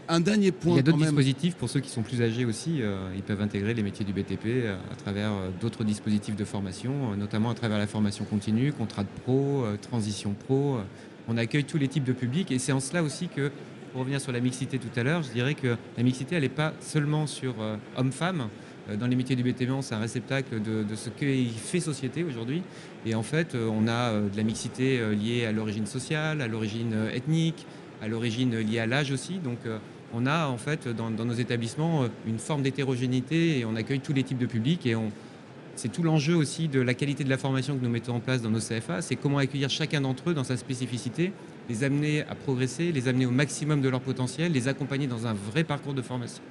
un 0.10 0.20
dernier 0.20 0.52
point 0.52 0.74
Il 0.74 0.78
y 0.78 0.80
a 0.80 0.82
d'autres 0.82 0.98
dispositifs 0.98 1.56
pour 1.56 1.70
ceux 1.70 1.80
qui 1.80 1.90
sont 1.90 2.02
plus 2.02 2.22
âgés 2.22 2.44
aussi. 2.44 2.82
euh, 2.82 3.12
ils 3.16 3.22
peuvent 3.22 3.42
intégrer 3.42 3.74
les 3.74 3.84
métiers 3.84 4.04
du 4.04 4.12
BTP 4.12 4.46
euh, 4.46 4.78
à 4.92 4.96
travers 4.96 5.32
euh, 5.32 5.50
d'autres 5.62 5.84
dispositifs 5.84 6.36
de 6.36 6.44
formation, 6.46 7.16
notamment 7.16 7.52
à 7.52 7.54
travers 7.54 7.78
la 7.78 7.88
formation 7.88 8.26
continue, 8.26 8.74
contrat 8.74 9.04
de 9.04 9.10
pro, 9.24 9.64
transition 9.82 10.34
pro. 10.34 10.80
on 11.28 11.38
accueille 11.38 11.64
tous 11.64 11.78
les 11.78 11.88
types 11.88 12.04
de 12.04 12.14
publics 12.14 12.52
et 12.52 12.58
c'est 12.58 12.72
en 12.72 12.80
cela 12.80 13.04
aussi 13.04 13.28
que, 13.28 13.52
pour 13.92 14.02
revenir 14.02 14.20
sur 14.20 14.32
la 14.32 14.40
mixité 14.40 14.80
tout 14.80 15.00
à 15.00 15.04
l'heure, 15.04 15.22
je 15.22 15.32
dirais 15.32 15.54
que 15.54 15.78
la 15.96 16.04
mixité, 16.04 16.36
elle 16.36 16.42
n'est 16.42 16.50
pas 16.50 16.74
seulement 16.80 17.28
sur 17.28 17.56
hommes-femmes. 17.96 18.50
Dans 19.00 19.08
les 19.08 19.16
métiers 19.16 19.36
du 19.36 19.44
BTP, 19.44 19.70
c'est 19.82 19.96
un 19.96 20.00
réceptacle 20.00 20.62
de, 20.62 20.84
de 20.84 20.96
ce 20.96 21.10
qu'il 21.10 21.52
fait 21.52 21.80
société 21.80 22.24
aujourd'hui. 22.24 22.64
Et 23.06 23.14
en 23.16 23.24
fait, 23.24 23.56
on 23.56 23.88
a 23.88 24.14
de 24.14 24.38
la 24.38 24.44
mixité 24.44 25.00
liée 25.16 25.46
à 25.46 25.52
l'origine 25.52 25.86
sociale, 25.86 26.42
à 26.42 26.48
l'origine 26.48 26.96
ethnique, 27.14 27.66
à 28.02 28.08
l'origine 28.08 28.56
liée 28.58 28.80
à 28.80 28.86
l'âge 28.86 29.12
aussi. 29.12 29.40
Donc, 29.40 29.60
on 30.14 30.26
a 30.26 30.48
en 30.48 30.58
fait 30.58 30.88
dans, 30.88 31.10
nos 31.10 31.34
établissements 31.34 32.04
euh, 32.04 32.08
une 32.28 32.40
forme 32.40 32.62
d'hétérogénéité 32.62 33.60
et 33.60 33.66
on 33.66 33.76
accueille 33.76 34.00
tous 34.00 34.14
les 34.14 34.24
types 34.24 34.38
de 34.38 34.46
publics 34.46 34.86
et 34.86 34.96
on, 34.96 35.12
c'est 35.76 35.92
tout 35.92 36.04
l'enjeu 36.04 36.36
aussi 36.36 36.68
de 36.68 36.82
la 36.82 36.94
qualité 36.94 37.24
de 37.24 37.30
la 37.30 37.38
formation 37.38 37.78
que 37.78 37.84
nous 37.84 37.90
mettons 37.90 38.16
en 38.16 38.20
place 38.20 38.42
dans 38.42 38.50
nos 38.50 38.60
CFA, 38.60 39.02
c'est 39.02 39.16
comment 39.16 39.38
accueillir 39.38 39.70
chacun 39.70 40.02
d'entre 40.02 40.32
eux 40.32 40.34
dans 40.34 40.44
sa 40.44 40.58
spécificité, 40.58 41.32
les 41.70 41.84
amener 41.84 42.24
à 42.24 42.36
progresser, 42.36 42.92
les 42.92 43.08
amener 43.08 43.26
au 43.26 43.32
maximum 43.32 43.82
de 43.82 43.90
leur 43.90 44.02
potentiel, 44.02 44.52
les 44.52 44.68
accompagner 44.68 45.08
dans 45.08 45.28
un 45.28 45.34
vrai 45.34 45.64
parcours 45.64 45.94
de 45.94 46.02
formation. 46.02 46.42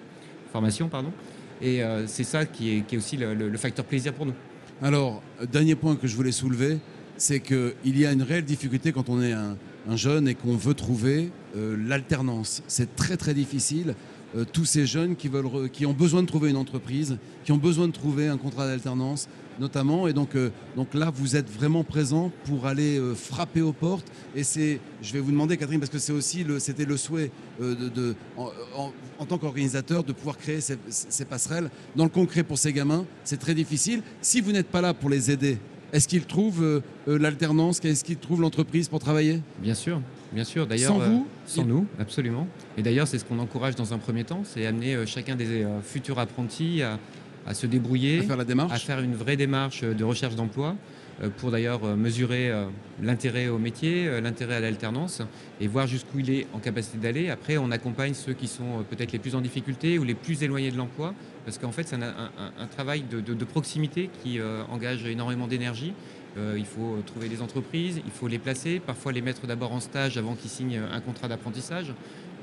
formation 0.53 0.88
pardon. 0.88 1.12
Et 1.61 1.83
euh, 1.83 2.07
c'est 2.07 2.25
ça 2.25 2.47
qui 2.47 2.85
est, 2.91 2.97
aussi 2.97 3.17
le, 3.17 3.57
facteur 3.57 3.85
plaisir 3.85 4.15
pour 4.15 4.27
nous. 4.27 4.35
Alors, 4.81 5.23
dernier 5.50 5.75
point 5.75 5.97
que 5.97 6.07
je 6.07 6.15
voulais 6.15 6.33
soulever, 6.33 6.79
c'est 7.17 7.41
qu'il 7.41 7.99
y 7.99 8.07
a 8.07 8.12
une 8.12 8.23
réelle 8.23 8.45
difficulté 8.45 8.93
quand 8.93 9.09
on 9.09 9.21
est 9.21 9.33
un, 9.33 9.57
un 9.88 9.97
jeune 9.97 10.28
et 10.28 10.35
qu'on 10.35 10.57
veut 10.57 10.75
trouver 10.75 11.30
euh, 11.57 11.76
l'alternance. 11.87 12.62
C'est 12.68 12.95
très 12.95 13.16
très 13.16 13.35
difficile. 13.35 13.95
Euh, 14.37 14.45
tous 14.45 14.66
ces 14.66 14.87
jeunes 14.87 15.16
qui, 15.16 15.28
veulent 15.28 15.71
qui 15.71 15.87
ont 15.87 15.95
besoin 15.95 16.23
de 16.23 16.26
trouver 16.26 16.50
une 16.50 16.57
entreprise, 16.57 17.16
qui 17.45 17.52
ont 17.52 17.57
besoin 17.57 17.88
de 17.88 17.92
trouver 17.92 18.28
un 18.28 18.37
contrat 18.37 18.66
d'alternance, 18.66 19.28
notamment. 19.59 20.07
Et 20.07 20.12
donc, 20.12 20.35
euh, 20.35 20.50
donc 20.76 20.92
là, 20.92 21.11
vous 21.14 21.37
êtes 21.37 21.50
vraiment 21.50 21.85
présent 21.85 22.30
pour 22.45 22.66
aller 22.66 23.00
frapper 23.16 23.62
aux 23.62 23.73
portes. 23.73 24.07
Et 24.37 24.45
c'est, 24.45 24.78
je 25.00 25.12
vais 25.14 25.21
vous 25.21 25.30
demander, 25.30 25.57
Catherine, 25.57 25.80
parce 25.80 25.90
que 25.90 25.99
c'est 25.99 26.12
aussi 26.12 26.45
le, 26.45 26.59
c'était 26.59 26.85
le 26.85 26.99
souhait 26.99 27.30
de, 27.59 28.14
en 28.37 29.25
tant 29.26 29.38
qu'organisateur 29.38 30.04
de 30.04 30.12
pouvoir 30.12 30.37
créer 30.37 30.61
ces, 30.61 30.76
ces 30.90 31.25
passerelles. 31.25 31.71
Dans 31.97 32.04
le 32.04 32.11
concret, 32.11 32.42
pour 32.42 32.59
ces 32.59 32.75
gamins, 32.75 33.07
c'est 33.25 33.38
très 33.38 33.54
difficile. 33.54 34.02
Si 34.21 34.42
vous 34.42 34.52
n'êtes 34.52 34.68
pas 34.68 34.83
là 34.83 34.92
pour 34.92 35.09
les 35.09 35.30
aider, 35.30 35.59
est-ce 35.92 36.09
qu'ils 36.09 36.26
trouvent 36.26 36.62
euh, 36.62 36.80
euh, 37.09 37.18
l'alternance? 37.18 37.80
Est-ce 37.85 38.04
qu'ils 38.04 38.16
trouvent 38.18 38.40
l'entreprise 38.40 38.88
pour 38.88 38.99
travailler? 39.00 39.40
Bien 39.61 39.75
sûr. 39.75 40.00
Bien 40.33 40.45
sûr, 40.45 40.66
d'ailleurs. 40.66 40.92
Sans 40.92 40.99
vous 40.99 41.26
Sans 41.47 41.64
nous, 41.64 41.87
absolument. 41.99 42.47
Et 42.76 42.83
d'ailleurs, 42.83 43.07
c'est 43.09 43.18
ce 43.18 43.25
qu'on 43.25 43.38
encourage 43.38 43.75
dans 43.76 43.95
un 43.95 43.99
premier 43.99 44.25
temps, 44.25 44.42
c'est 44.45 44.66
amener 44.66 44.95
euh, 44.95 45.07
chacun 45.07 45.37
des 45.37 45.62
euh, 45.64 45.80
futurs 45.80 46.18
apprentis 46.18 46.83
à, 46.83 46.99
à 47.47 47.54
se 47.54 47.66
débrouiller, 47.66 48.18
À 48.18 48.23
faire 48.23 48.37
la 48.37 48.45
démarche 48.45 48.73
à 48.75 48.78
faire 48.78 49.00
une 49.00 49.14
vraie 49.14 49.37
démarche 49.37 49.83
euh, 49.83 49.95
de 49.95 50.04
recherche 50.04 50.35
d'emploi 50.35 50.68
euh, 50.71 50.98
pour 51.39 51.51
d'ailleurs 51.51 51.85
euh, 51.85 51.97
mesurer 51.97 52.51
euh, 52.51 52.67
l'intérêt 53.03 53.49
au 53.49 53.59
métier, 53.59 54.07
euh, 54.07 54.21
l'intérêt 54.21 54.57
à 54.57 54.61
l'alternance 54.61 55.23
et 55.61 55.67
voir 55.67 55.87
jusqu'où 55.87 56.21
il 56.21 56.31
est 56.31 56.47
en 56.53 56.59
capacité 56.59 56.99
d'aller. 56.99 57.29
Après, 57.31 57.59
on 57.59 57.71
accompagne 57.71 58.15
ceux 58.15 58.35
qui 58.35 58.47
sont 58.47 58.81
euh, 58.81 58.83
peut-être 58.89 59.13
les 59.13 59.19
plus 59.19 59.35
en 59.35 59.41
difficulté 59.41 59.99
ou 59.99 60.05
les 60.05 60.15
plus 60.15 60.43
éloignés 60.43 60.71
de 60.71 60.77
l'emploi 60.77 61.15
parce 61.45 61.59
qu'en 61.59 61.73
fait, 61.73 61.89
c'est 61.89 61.97
un, 61.97 62.67
travail 62.67 63.03
de, 63.11 63.45
proximité 63.45 64.11
qui 64.23 64.39
euh, 64.39 64.63
engage 64.71 65.07
énormément 65.07 65.47
d'énergie. 65.47 65.95
Euh, 66.37 66.57
il 66.59 66.67
faut 66.67 66.97
euh, 66.97 67.03
trouver 67.07 67.31
des 67.31 67.41
entreprises, 67.41 68.03
il 68.05 68.11
faut 68.11 68.29
les 68.29 68.39
placer, 68.39 68.81
parfois 68.81 69.13
les 69.13 69.23
mettre 69.23 69.47
d'abord 69.47 69.73
en 69.73 69.81
stage 69.81 70.19
avant 70.19 70.35
qu'ils 70.35 70.51
signent 70.51 70.77
euh, 70.77 70.93
un 70.93 71.01
contrat 71.01 71.27
d'apprentissage. 71.27 71.95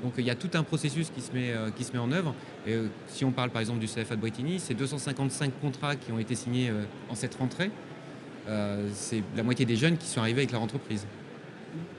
Donc 0.02 0.14
il 0.18 0.24
y 0.24 0.30
a 0.30 0.34
tout 0.34 0.50
un 0.54 0.62
processus 0.62 1.10
qui 1.10 1.20
se 1.20 1.32
met, 1.32 1.52
euh, 1.52 1.70
en 1.98 2.12
œuvre. 2.12 2.34
Euh, 2.68 2.88
si 3.06 3.24
on 3.24 3.32
parle 3.32 3.50
par 3.50 3.60
exemple 3.60 3.78
du 3.78 3.86
CFA 3.86 4.16
de 4.16 4.20
Bretigny, 4.20 4.58
c'est 4.58 4.74
255 4.74 5.52
contrats 5.60 5.96
qui 5.96 6.12
ont 6.12 6.18
été 6.18 6.34
signés 6.34 6.68
euh, 6.68 6.84
en 7.08 7.14
cette 7.14 7.34
rentrée. 7.36 7.70
Euh, 8.48 8.88
c'est 8.94 9.22
la 9.36 9.42
moitié 9.42 9.66
des 9.66 9.76
jeunes 9.76 9.96
qui 9.96 10.06
sont 10.06 10.20
arrivés 10.20 10.42
avec 10.42 10.52
leur 10.52 10.62
entreprise. 10.62 11.06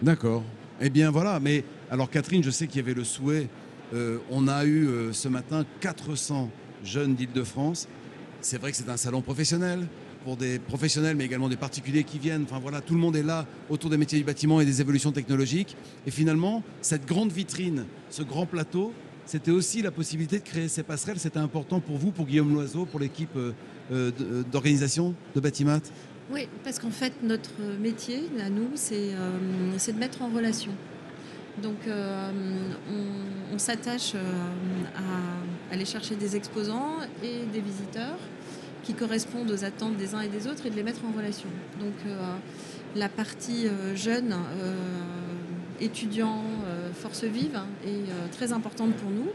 D'accord. 0.01 0.43
Eh 0.79 0.89
bien 0.89 1.11
voilà, 1.11 1.39
mais 1.39 1.63
alors 1.91 2.09
Catherine, 2.09 2.43
je 2.43 2.51
sais 2.51 2.67
qu'il 2.67 2.77
y 2.77 2.83
avait 2.83 2.93
le 2.93 3.03
souhait, 3.03 3.49
euh, 3.93 4.19
on 4.29 4.47
a 4.47 4.65
eu 4.65 4.87
euh, 4.87 5.13
ce 5.13 5.27
matin 5.27 5.65
400 5.81 6.49
jeunes 6.83 7.15
d'Île-de-France. 7.15 7.87
C'est 8.41 8.59
vrai 8.59 8.71
que 8.71 8.77
c'est 8.77 8.89
un 8.89 8.97
salon 8.97 9.21
professionnel 9.21 9.87
pour 10.23 10.37
des 10.37 10.59
professionnels, 10.59 11.15
mais 11.15 11.25
également 11.25 11.49
des 11.49 11.57
particuliers 11.57 12.03
qui 12.03 12.19
viennent. 12.19 12.43
Enfin 12.43 12.59
voilà, 12.59 12.81
tout 12.81 12.93
le 12.93 12.99
monde 12.99 13.15
est 13.15 13.23
là 13.23 13.45
autour 13.69 13.89
des 13.89 13.97
métiers 13.97 14.19
du 14.19 14.23
bâtiment 14.23 14.61
et 14.61 14.65
des 14.65 14.81
évolutions 14.81 15.11
technologiques. 15.11 15.75
Et 16.05 16.11
finalement, 16.11 16.63
cette 16.81 17.05
grande 17.05 17.31
vitrine, 17.31 17.85
ce 18.09 18.23
grand 18.23 18.45
plateau, 18.45 18.93
c'était 19.25 19.51
aussi 19.51 19.81
la 19.81 19.91
possibilité 19.91 20.39
de 20.39 20.43
créer 20.43 20.67
ces 20.67 20.83
passerelles. 20.83 21.19
C'était 21.19 21.39
important 21.39 21.79
pour 21.79 21.97
vous, 21.97 22.11
pour 22.11 22.25
Guillaume 22.25 22.53
Loiseau, 22.53 22.85
pour 22.85 22.99
l'équipe 22.99 23.37
d'organisation 24.51 25.15
de 25.35 25.39
Batimat? 25.39 25.81
Oui, 26.29 26.47
parce 26.63 26.79
qu'en 26.79 26.91
fait, 26.91 27.13
notre 27.23 27.61
métier, 27.79 28.29
à 28.43 28.49
nous, 28.49 28.69
c'est 28.75 29.13
euh, 29.13 29.77
de 29.93 29.97
mettre 29.97 30.21
en 30.21 30.27
relation. 30.27 30.71
Donc, 31.61 31.87
euh, 31.87 32.31
on, 33.53 33.57
s'attache 33.57 34.13
euh, 34.13 34.19
à 34.95 35.73
aller 35.73 35.85
chercher 35.85 36.15
des 36.15 36.35
exposants 36.35 36.97
et 37.23 37.45
des 37.51 37.61
visiteurs 37.61 38.19
qui 38.83 38.93
correspondent 38.93 39.49
aux 39.49 39.63
attentes 39.63 39.97
des 39.97 40.13
uns 40.13 40.21
et 40.21 40.27
des 40.27 40.47
autres 40.47 40.65
et 40.65 40.69
de 40.69 40.75
les 40.75 40.83
mettre 40.83 41.01
en 41.05 41.17
relation. 41.17 41.49
Donc, 41.79 41.93
la 42.95 43.09
partie 43.09 43.65
jeune, 43.95 44.35
étudiant, 45.81 46.43
force 46.93 47.23
vive 47.25 47.55
hein, 47.55 47.65
est 47.85 48.31
très 48.31 48.53
importante 48.53 48.93
pour 48.93 49.09
nous 49.09 49.27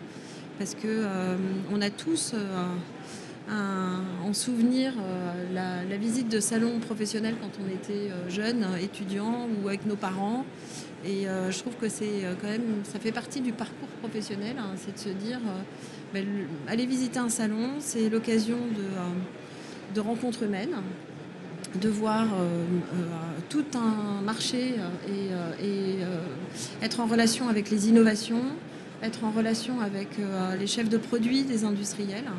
parce 0.59 0.77
euh, 0.85 1.37
on 1.73 1.81
a 1.81 1.91
tous 1.91 2.35
en 3.51 4.33
souvenir 4.33 4.95
euh, 4.99 5.85
la, 5.89 5.97
visite 5.97 6.29
de 6.29 6.41
salon 6.41 6.79
professionnel 6.79 7.35
quand 7.41 7.51
on 7.63 7.69
était 7.69 8.11
euh, 8.11 8.29
jeune, 8.29 8.67
étudiant 8.81 9.47
ou 9.63 9.69
avec 9.69 9.87
nos 9.87 9.97
parents. 9.97 10.45
Et 11.05 11.29
euh, 11.29 11.51
je 11.51 11.59
trouve 11.59 11.75
que 11.75 11.89
c'est 11.89 12.25
quand 12.41 12.49
même, 12.49 12.83
ça 12.85 12.99
fait 12.99 13.13
partie 13.13 13.41
du 13.41 13.53
parcours 13.53 13.89
professionnel, 14.01 14.57
hein, 14.59 14.71
c'est 14.77 14.95
de 14.95 14.99
se 14.99 15.09
dire, 15.25 15.41
ben, 16.15 16.25
le- 16.25 16.73
aller 16.73 16.87
visiter 16.87 17.19
un 17.19 17.29
salon, 17.29 17.71
c'est 17.81 18.09
l'occasion 18.09 18.59
de, 19.95 20.01
rencontres 20.01 20.45
humaines, 20.45 20.77
de 21.81 21.89
voir 21.89 22.27
tout 23.49 23.65
un 23.75 24.23
marché 24.23 24.75
et, 25.09 25.99
être 26.83 27.01
en 27.01 27.07
relation 27.07 27.49
avec 27.49 27.71
les 27.71 27.89
innovations, 27.89 28.43
être 29.03 29.25
en 29.25 29.31
relation 29.31 29.81
avec 29.81 30.09
les 30.59 30.67
chefs 30.67 30.89
de 30.89 30.99
produits 30.99 31.43
des 31.43 31.65
industriels, 31.65 32.31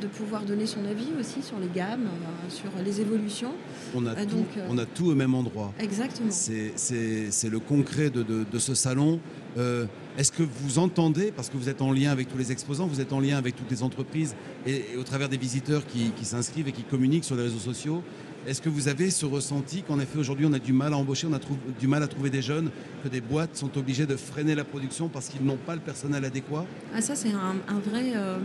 de 0.00 0.06
pouvoir 0.06 0.42
donner 0.44 0.66
son 0.66 0.84
avis 0.84 1.08
aussi 1.18 1.42
sur 1.42 1.58
les 1.58 1.68
gammes, 1.74 2.06
euh, 2.06 2.50
sur 2.50 2.70
les 2.84 3.00
évolutions. 3.00 3.52
on 3.94 4.06
a, 4.06 4.12
Ah, 4.16 4.26
tout, 4.26 4.36
euh, 4.56 4.66
on 4.70 4.78
a 4.78 4.84
tout 4.86 5.06
au 5.08 5.14
même 5.14 5.34
endroit. 5.34 5.72
Exactement. 5.80 6.30
C'est- 6.30 6.72
C'est 6.76 7.30
c'est 7.30 7.48
le 7.50 7.58
concret 7.58 8.10
de, 8.10 8.22
de- 8.22 8.44
de 8.50 8.58
ce 8.58 8.74
salon. 8.74 9.20
Euh, 9.56 9.86
Est-ce 10.18 10.32
que 10.32 10.42
vous 10.42 10.80
entendez, 10.80 11.30
parce 11.30 11.48
que 11.48 11.56
vous 11.56 11.68
êtes 11.68 11.80
en 11.80 11.92
lien 11.92 12.10
avec 12.10 12.28
tous 12.28 12.36
les 12.38 12.50
exposants, 12.50 12.88
vous 12.88 13.00
êtes 13.00 13.12
en 13.12 13.20
lien 13.20 13.36
avec 13.36 13.54
toutes 13.54 13.70
les 13.70 13.84
entreprises 13.84 14.34
et, 14.66 14.84
et 14.94 14.96
au 14.96 15.04
travers 15.04 15.28
des 15.28 15.36
visiteurs 15.36 15.86
qui, 15.86 16.10
qui 16.16 16.24
s'inscrivent 16.24 16.66
et 16.66 16.72
qui 16.72 16.82
communiquent 16.82 17.22
sur 17.24 17.36
les 17.36 17.44
réseaux 17.44 17.60
sociaux, 17.60 18.02
est-ce 18.46 18.60
que 18.60 18.68
vous 18.68 18.88
avez 18.88 19.10
ce 19.10 19.26
ressenti 19.26 19.82
qu'en 19.82 20.00
effet 20.00 20.18
aujourd'hui 20.18 20.44
on 20.46 20.52
a 20.54 20.58
du 20.58 20.72
mal 20.72 20.92
à 20.92 20.96
embaucher, 20.96 21.28
on 21.30 21.34
a 21.34 21.40
du 21.78 21.86
mal 21.86 22.02
à 22.02 22.08
trouver 22.08 22.30
des 22.30 22.42
jeunes, 22.42 22.70
que 23.04 23.08
des 23.08 23.20
boîtes 23.20 23.56
sont 23.56 23.76
obligées 23.78 24.06
de 24.06 24.16
freiner 24.16 24.56
la 24.56 24.64
production 24.64 25.08
parce 25.08 25.28
qu'ils 25.28 25.44
n'ont 25.44 25.56
pas 25.64 25.74
le 25.76 25.80
personnel 25.80 26.24
adéquat? 26.24 26.66
Ah, 26.94 27.00
ça, 27.00 27.14
c'est 27.14 27.30
un, 27.32 27.54
un 27.68 27.78
vrai, 27.78 28.12
euh, 28.16 28.38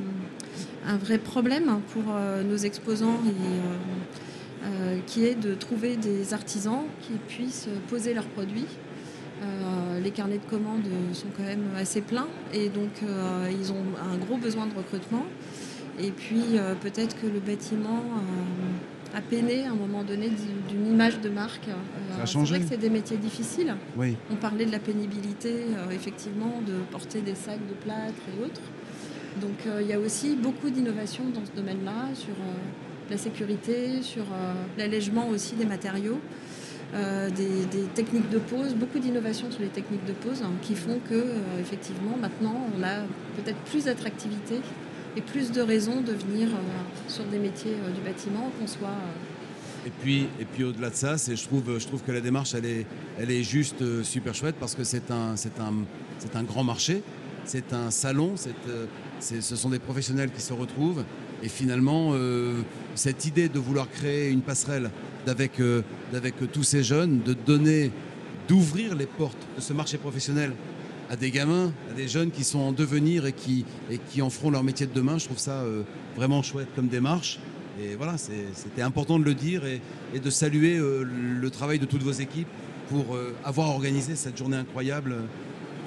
un 0.85 0.97
vrai 0.97 1.17
problème 1.17 1.79
pour 1.91 2.03
euh, 2.09 2.43
nos 2.43 2.57
exposants 2.57 3.19
et, 3.25 3.29
euh, 3.29 4.65
euh, 4.65 4.99
qui 5.05 5.25
est 5.25 5.35
de 5.35 5.53
trouver 5.53 5.97
des 5.97 6.33
artisans 6.33 6.83
qui 7.01 7.13
puissent 7.27 7.69
poser 7.89 8.13
leurs 8.13 8.27
produits. 8.27 8.67
Les 10.01 10.11
carnets 10.11 10.37
de 10.37 10.49
commandes 10.49 10.87
sont 11.11 11.27
quand 11.35 11.43
même 11.43 11.65
assez 11.77 11.99
pleins 11.99 12.29
et 12.53 12.69
donc 12.69 13.01
ils 13.51 13.73
ont 13.73 13.83
un 14.01 14.15
gros 14.15 14.37
besoin 14.37 14.67
de 14.67 14.73
recrutement. 14.73 15.25
Et 15.99 16.11
puis 16.11 16.57
peut-être 16.81 17.19
que 17.19 17.27
le 17.27 17.41
bâtiment 17.41 18.03
a 19.13 19.21
peiné 19.21 19.65
à 19.65 19.71
un 19.71 19.75
moment 19.75 20.03
donné 20.03 20.29
d'une 20.69 20.87
image 20.87 21.19
de 21.21 21.29
marque. 21.29 21.67
Euh, 21.67 22.25
c'est 22.25 22.37
vrai 22.39 22.59
que 22.59 22.65
c'est 22.67 22.77
des 22.77 22.89
métiers 22.89 23.17
difficiles. 23.17 23.75
Oui. 23.95 24.17
On 24.31 24.35
parlait 24.35 24.65
de 24.65 24.71
la 24.71 24.79
pénibilité, 24.79 25.53
euh, 25.53 25.91
effectivement, 25.91 26.61
de 26.65 26.73
porter 26.91 27.21
des 27.21 27.35
sacs 27.35 27.65
de 27.67 27.75
plâtre 27.75 28.21
et 28.29 28.43
autres. 28.43 28.61
Donc 29.41 29.65
euh, 29.65 29.81
il 29.81 29.87
y 29.87 29.93
a 29.93 29.99
aussi 29.99 30.35
beaucoup 30.35 30.69
d'innovations 30.69 31.23
dans 31.33 31.45
ce 31.45 31.51
domaine-là, 31.55 32.13
sur 32.13 32.33
euh, 32.33 32.53
la 33.09 33.17
sécurité, 33.17 34.01
sur 34.01 34.23
euh, 34.23 34.53
l'allègement 34.77 35.27
aussi 35.29 35.55
des 35.55 35.65
matériaux, 35.65 36.19
des, 36.93 37.85
techniques 37.95 38.29
de 38.29 38.37
pose, 38.37 38.75
beaucoup 38.75 38.99
d'innovations 38.99 39.49
sur 39.49 39.61
les 39.61 39.69
techniques 39.69 40.05
de 40.05 40.13
pose 40.13 40.43
hein, 40.43 40.51
qui 40.61 40.75
font 40.75 40.99
que, 41.09 41.25
effectivement, 41.59 42.15
maintenant, 42.21 42.55
on 42.77 42.83
a 42.83 42.97
peut-être 43.35 43.57
plus 43.61 43.85
d'attractivité 43.85 44.61
et 45.17 45.21
plus 45.21 45.51
de 45.51 45.61
raisons 45.61 46.01
de 46.01 46.11
venir 46.11 46.49
sur 47.07 47.23
des 47.23 47.39
métiers 47.39 47.73
du 47.95 48.01
bâtiment, 48.01 48.51
qu'on 48.59 48.67
soit 48.67 48.95
Et 49.87 49.91
puis, 50.03 50.27
et 50.39 50.45
puis 50.45 50.65
au-delà 50.65 50.91
de 50.91 50.95
ça, 50.95 51.15
je, 51.17 51.43
trouve, 51.43 51.79
je 51.79 51.87
trouve 51.87 52.03
que 52.03 52.11
la 52.11 52.21
démarche, 52.21 52.53
elle 52.53 52.65
est, 52.65 52.85
elle 53.17 53.31
est 53.31 53.43
juste 53.43 54.03
super 54.03 54.35
chouette 54.35 54.57
parce 54.59 54.75
que 54.75 54.83
c'est 54.83 55.09
un, 55.09 55.35
c'est 55.35 55.59
un, 55.59 55.73
c'est 56.19 56.35
un 56.35 56.43
grand 56.43 56.63
marché, 56.63 57.01
c'est 57.43 57.73
un 57.73 57.89
salon, 57.89 58.33
c'est- 58.35 58.53
ce 59.23 59.55
sont 59.55 59.69
des 59.69 59.79
professionnels 59.79 60.31
qui 60.31 60.41
se 60.41 60.53
retrouvent. 60.53 61.03
Et 61.41 61.49
finalement, 61.49 62.11
euh, 62.13 62.61
cette 62.95 63.25
idée 63.25 63.49
de 63.49 63.59
vouloir 63.59 63.89
créer 63.89 64.29
une 64.29 64.41
passerelle 64.41 64.91
d'avec, 65.25 65.59
euh, 65.59 65.81
d'avec 66.11 66.35
tous 66.51 66.63
ces 66.63 66.83
jeunes, 66.83 67.21
de 67.21 67.33
donner, 67.33 67.91
d'ouvrir 68.47 68.95
les 68.95 69.05
portes 69.05 69.47
de 69.55 69.61
ce 69.61 69.73
marché 69.73 69.97
professionnel 69.97 70.53
à 71.09 71.15
des 71.15 71.31
gamins, 71.31 71.71
à 71.91 71.93
des 71.93 72.07
jeunes 72.07 72.31
qui 72.31 72.43
sont 72.43 72.59
en 72.59 72.71
devenir 72.71 73.25
et 73.25 73.33
qui, 73.33 73.65
et 73.89 73.97
qui 73.97 74.21
en 74.21 74.29
feront 74.29 74.49
leur 74.49 74.63
métier 74.63 74.85
de 74.85 74.93
demain, 74.93 75.17
je 75.17 75.25
trouve 75.25 75.37
ça 75.37 75.61
euh, 75.61 75.83
vraiment 76.15 76.41
chouette 76.41 76.69
comme 76.75 76.87
démarche. 76.87 77.39
Et 77.81 77.95
voilà, 77.95 78.17
c'était 78.17 78.83
important 78.83 79.17
de 79.17 79.23
le 79.23 79.33
dire 79.33 79.63
et, 79.65 79.81
de 80.19 80.29
saluer 80.29 80.77
le 80.77 81.49
travail 81.49 81.79
de 81.79 81.85
toutes 81.85 82.03
vos 82.03 82.11
équipes 82.11 82.47
pour 82.87 83.17
avoir 83.43 83.69
organisé 83.69 84.15
cette 84.15 84.37
journée 84.37 84.57
incroyable 84.57 85.15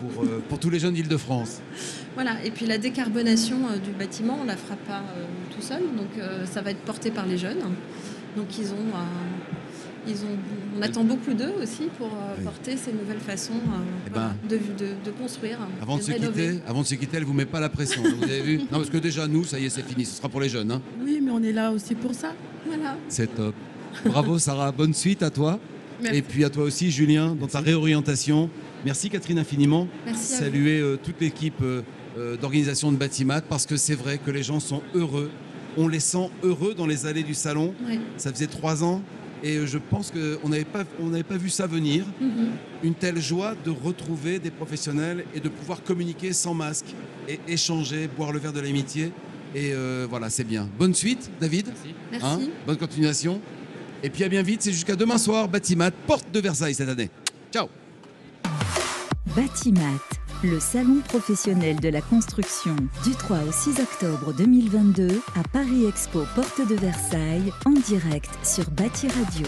pour, 0.01 0.25
euh, 0.25 0.43
pour 0.49 0.59
tous 0.59 0.71
les 0.71 0.79
jeunes 0.79 0.95
d'Île-de-France. 0.95 1.61
Voilà, 2.15 2.43
et 2.45 2.51
puis 2.51 2.67
la 2.67 2.79
décarbonation 2.79 3.57
euh, 3.71 3.79
du 3.79 3.91
bâtiment, 3.91 4.39
on 4.41 4.45
ne 4.45 4.49
la 4.49 4.57
fera 4.57 4.77
pas 4.77 4.99
euh, 5.17 5.25
tout 5.55 5.63
seul, 5.63 5.83
donc 5.97 6.09
euh, 6.19 6.45
ça 6.47 6.63
va 6.63 6.71
être 6.71 6.81
porté 6.81 7.11
par 7.11 7.27
les 7.27 7.39
jeunes. 7.39 7.61
Donc 8.37 8.59
ils 8.59 8.67
ont, 8.67 8.93
euh, 8.95 10.07
ils 10.09 10.17
ont, 10.25 10.37
on 10.79 10.83
attend 10.83 11.05
beaucoup 11.05 11.33
d'eux 11.35 11.53
aussi 11.63 11.85
pour 11.99 12.09
euh, 12.09 12.35
Oui. 12.39 12.45
porter 12.45 12.77
ces 12.77 12.93
nouvelles 12.93 13.21
façons 13.21 13.55
euh, 13.55 13.79
Eh 14.07 14.11
voilà, 14.11 14.35
ben, 14.43 14.49
de, 14.49 14.57
de- 14.85 14.93
de 15.05 15.11
construire. 15.11 15.59
Avant 15.83 15.97
de, 15.97 16.03
se 16.03 16.13
rénover. 16.13 16.49
quitter, 16.53 16.63
avant 16.69 16.83
de 16.83 16.87
se 16.87 16.95
quitter, 16.95 17.17
elle 17.17 17.25
vous 17.25 17.33
met 17.33 17.47
pas 17.47 17.61
la 17.61 17.69
pression. 17.71 18.03
Vous 18.03 18.23
avez 18.25 18.43
vu 18.43 18.59
Non, 18.59 18.79
parce 18.79 18.91
que 18.91 18.99
déjà 18.99 19.27
nous, 19.27 19.45
ça 19.45 19.59
y 19.59 19.65
est, 19.67 19.71
c'est 19.71 19.83
fini. 19.87 20.05
Ce 20.05 20.17
sera 20.17 20.29
pour 20.29 20.41
les 20.41 20.49
jeunes. 20.51 20.71
hein. 20.71 20.83
Oui, 21.03 21.21
mais 21.23 21.31
on 21.31 21.43
est 21.43 21.53
là 21.53 21.71
aussi 21.73 21.95
pour 21.95 22.15
ça. 22.15 22.33
Voilà. 22.67 22.97
C'est 23.09 23.35
top. 23.35 23.55
Bravo 24.05 24.39
Sarah, 24.39 24.71
bonne 24.73 24.93
suite 24.93 25.23
à 25.23 25.31
toi. 25.31 25.59
Merci. 26.01 26.19
Et 26.19 26.23
puis 26.23 26.45
à 26.45 26.51
toi 26.51 26.65
aussi 26.65 26.91
Julien, 26.91 27.35
dans 27.35 27.47
ta 27.47 27.61
réorientation. 27.61 28.51
Merci 28.85 29.11
Catherine 29.11 29.39
infiniment. 29.39 29.89
Merci. 30.05 30.35
Saluer 30.35 30.81
euh, 30.81 30.97
toute 31.03 31.21
l'équipe 31.21 31.61
euh, 31.63 31.83
euh, 32.19 32.37
d'organisation 32.37 32.93
de 32.93 32.97
Batimat 32.97 33.41
parce 33.41 33.67
que 33.67 33.77
c'est 33.77 33.95
vrai 33.95 34.19
que 34.19 34.31
les 34.31 34.43
gens 34.43 34.61
sont 34.61 34.83
heureux. 34.95 35.31
On 35.77 35.89
les 35.89 36.01
sent 36.01 36.31
heureux 36.43 36.75
dans 36.75 36.87
les 36.87 37.07
allées 37.07 37.23
du 37.23 37.35
salon. 37.35 37.75
Ouais. 37.87 37.99
Ça 38.17 38.33
faisait 38.33 38.47
trois 38.47 38.83
ans 38.83 39.03
et 39.43 39.67
je 39.67 39.79
pense 39.79 40.11
qu'on 40.11 40.49
n'avait 40.49 40.65
pas, 40.65 40.85
on 41.01 41.11
pas 41.23 41.37
vu 41.37 41.51
ça 41.51 41.67
venir. 41.67 42.05
Mhm. 42.21 42.49
Une 42.83 42.95
telle 42.95 43.21
joie 43.21 43.55
de 43.65 43.71
retrouver 43.71 44.39
des 44.39 44.51
professionnels 44.51 45.25
et 45.35 45.41
de 45.41 45.49
pouvoir 45.49 45.83
communiquer 45.83 46.33
sans 46.33 46.55
masque 46.55 46.95
et 47.29 47.39
échanger, 47.47 48.09
boire 48.17 48.33
le 48.33 48.39
verre 48.39 48.53
de 48.53 48.61
l'amitié. 48.61 49.13
Et 49.55 49.73
euh, 49.73 50.07
voilà, 50.09 50.31
c'est 50.31 50.45
bien. 50.45 50.69
Bonne 50.79 50.95
suite, 50.95 51.31
David. 51.41 51.69
Merci. 51.69 51.95
Merci. 52.11 52.27
Hein 52.27 52.41
Bonne 52.67 52.77
continuation. 52.77 53.41
Et 54.03 54.11
puis 54.11 54.25
à 54.25 54.29
bien 54.29 54.43
vite, 54.43 54.63
c'est 54.63 54.73
jusqu'à 54.73 54.97
demain 54.97 55.19
soir, 55.19 55.49
Batimat, 55.49 55.91
porte 55.91 56.31
de 56.33 56.41
Versailles 56.41 56.75
cette 56.75 56.89
année. 56.89 57.11
Ciao 57.53 57.69
Batimat, 59.35 60.01
le 60.45 60.61
salon 60.61 61.01
professionnel 61.07 61.81
de 61.81 61.89
la 61.89 62.01
construction 62.01 62.75
du 63.05 63.11
3 63.11 63.39
au 63.49 63.53
6 63.53 63.81
octobre 63.81 64.33
2022 64.35 65.21
à 65.39 65.43
Paris 65.53 65.87
Expo 65.87 66.25
Porte 66.35 66.67
de 66.67 66.75
Versailles 66.75 67.53
en 67.65 67.73
direct 67.73 68.31
sur 68.45 68.71
Bâti 68.71 69.09
Radio. 69.09 69.47